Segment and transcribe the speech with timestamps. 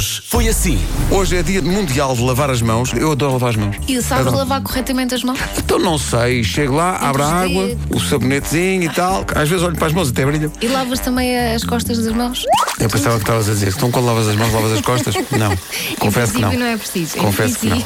[0.00, 0.80] Hoje foi assim.
[1.10, 2.90] Hoje é dia mundial de lavar as mãos.
[2.94, 3.76] Eu adoro lavar as mãos.
[3.86, 4.38] E sabes Adoro.
[4.38, 5.38] lavar corretamente as mãos?
[5.58, 9.26] Então não sei, chego lá, abro a água, o sabonetezinho e tal.
[9.34, 10.50] Às vezes olho para as mãos e até brilham.
[10.62, 12.46] E lavas também as costas das mãos?
[12.78, 15.14] Eu pensava que estavas a dizer, então quando lavas as mãos, lavas as costas?
[15.38, 15.54] Não.
[15.98, 16.52] Confesso que não.
[16.54, 17.18] não é preciso.
[17.18, 17.84] Em Confesso que não.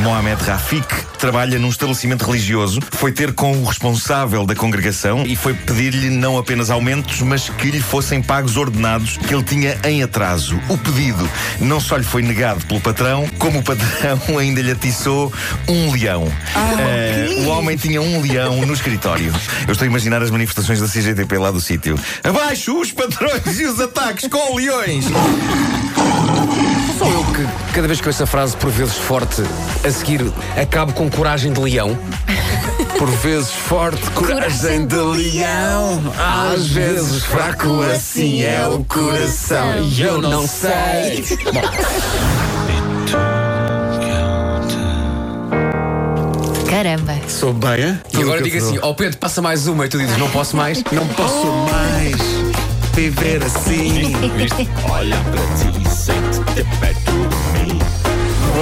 [0.00, 0.86] Mohamed Rafik
[1.18, 6.38] trabalha num estabelecimento religioso, foi ter com o responsável da congregação e foi pedir-lhe não
[6.38, 10.58] apenas aumentos, mas que lhe fossem pagos ordenados que ele tinha em atraso.
[10.68, 11.28] O pedido
[11.60, 15.32] não só lhe foi negado pelo patrão, como o patrão ainda lhe atiçou
[15.68, 16.30] um leão.
[16.78, 19.32] Eh, o homem tinha um leão no escritório.
[19.66, 21.98] Eu estou a imaginar as manifestações da CGTP lá do sítio.
[22.22, 25.06] Abaixo os patrões e os ataques com leões!
[27.72, 29.42] Cada vez que ouço a frase por vezes forte,
[29.82, 30.20] a seguir
[30.60, 31.98] acabo com coragem de leão.
[32.98, 36.12] Por vezes forte, coragem de leão.
[36.52, 39.84] Às vezes fraco, assim é o coração.
[39.84, 41.24] E eu não sei.
[46.68, 47.14] Caramba.
[47.26, 48.00] Sou bem, hein?
[48.12, 50.82] E agora digo assim: ó Pedro, passa mais uma e tu dizes: não posso mais.
[50.92, 52.16] Não posso mais
[52.94, 54.12] viver assim.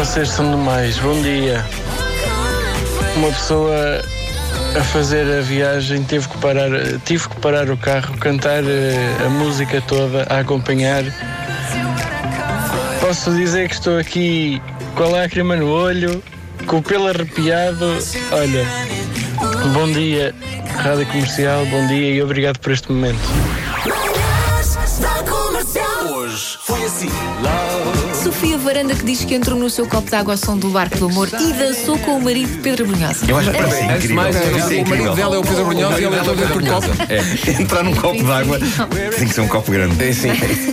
[0.00, 1.62] Vocês são demais, bom dia.
[3.16, 4.02] Uma pessoa
[4.74, 6.70] a fazer a viagem teve que parar,
[7.04, 11.04] tive que parar o carro, cantar eh, a música toda, a acompanhar.
[12.98, 14.62] Posso dizer que estou aqui
[14.94, 16.24] com a lágrima no olho,
[16.66, 17.98] com o pelo arrepiado.
[18.32, 18.66] Olha,
[19.74, 20.34] bom dia,
[20.78, 23.20] Rádio Comercial, bom dia e obrigado por este momento.
[26.08, 27.08] Hoje foi assim.
[28.22, 30.96] Sofia Varanda que diz que entrou no seu copo de água ao som do Barco
[30.98, 33.26] do Amor e dançou com o marido Pedro Brunhosa.
[33.28, 34.16] Eu acho que parece Antes de incrível.
[34.16, 34.84] mais, é o incrível.
[34.88, 36.86] marido dela é o Pedro Brunhosa e ela entrou dentro do copo.
[37.08, 38.58] É, Entrar num copo de água
[39.18, 40.02] tem que ser um copo grande.
[40.04, 40.28] é assim,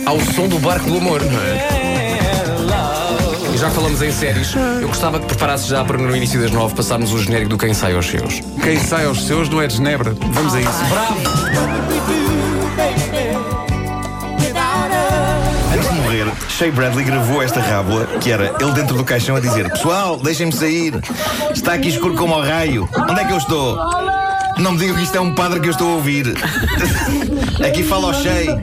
[0.06, 1.88] ao som do barco do amor, não é?
[3.54, 6.50] E já que falamos em séries, eu gostava que preparasse já para no início das
[6.50, 8.40] nove passarmos o genérico do Quem Sai aos Seus.
[8.62, 10.14] Quem sai aos seus não é de Genebra.
[10.32, 10.70] Vamos a isso.
[12.80, 13.07] Antes
[16.58, 20.52] Shea Bradley gravou esta rábula que era ele dentro do caixão a dizer: Pessoal, deixem-me
[20.52, 20.92] sair.
[21.54, 22.88] Está aqui escuro como ao raio.
[23.08, 23.78] Onde é que eu estou?
[24.58, 26.34] Não me digam que isto é um padre que eu estou a ouvir.
[27.64, 28.60] Aqui fala ao Shea.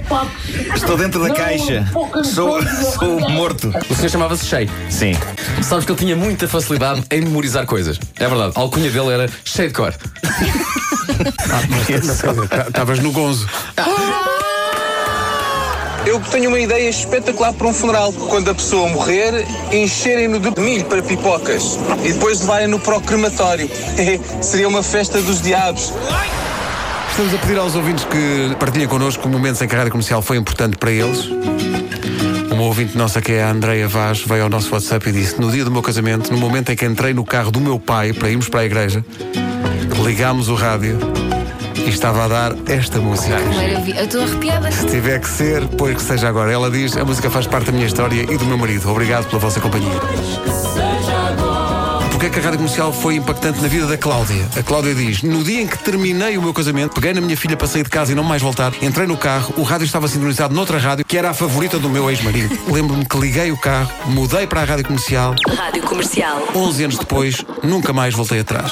[0.75, 1.89] Estou dentro da caixa.
[2.25, 2.61] Sou,
[2.99, 3.73] sou morto.
[3.89, 4.67] O senhor chamava-se Shea.
[4.89, 5.13] Sim.
[5.63, 7.97] Sabes que ele tinha muita facilidade em memorizar coisas.
[8.19, 8.51] É verdade.
[8.55, 9.93] A alcunha dele era cheio de cor.
[12.67, 13.47] Estavas no gonzo.
[16.05, 18.13] Eu tenho uma ideia espetacular para um funeral.
[18.13, 23.69] Quando a pessoa morrer, encherem-no de milho para pipocas e depois levarem-no para o crematório.
[24.39, 25.91] Seria uma festa dos diabos.
[27.09, 30.37] Estamos a pedir aos ouvintes que partilhem connosco momentos em que a rádio comercial foi
[30.37, 31.25] importante para eles.
[32.51, 35.51] Uma ouvinte nossa, que é a Andreia Vaz, veio ao nosso WhatsApp e disse: No
[35.51, 38.29] dia do meu casamento, no momento em que entrei no carro do meu pai para
[38.29, 39.03] irmos para a igreja,
[40.03, 40.99] ligámos o rádio
[41.85, 43.35] e estava a dar esta música.
[43.95, 44.71] Eu estou arrepiada.
[44.71, 46.51] Se tiver que ser, pois que seja agora.
[46.51, 48.89] Ela diz: A música faz parte da minha história e do meu marido.
[48.89, 49.91] Obrigado pela vossa companhia.
[52.11, 54.47] Porquê é que a rádio comercial foi impactante na vida da Cláudia?
[54.57, 57.55] A Cláudia diz: No dia em que terminei o meu casamento, peguei na minha filha
[57.55, 60.53] para sair de casa e não mais voltar, entrei no carro, o rádio estava sintonizado
[60.53, 62.57] noutra rádio, que era a favorita do meu ex-marido.
[62.71, 66.41] Lembro-me que liguei o carro, mudei para a rádio comercial, Rádio Comercial.
[66.55, 68.71] 11 anos depois, nunca mais voltei atrás.